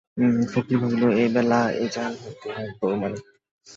[0.51, 3.17] ফকির ভাবিল, এইবেলা এখান হইতে এক দৌড় মারি।